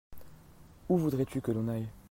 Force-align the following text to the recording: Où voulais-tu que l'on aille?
Où 0.89 0.97
voulais-tu 0.97 1.41
que 1.41 1.51
l'on 1.51 1.67
aille? 1.67 1.87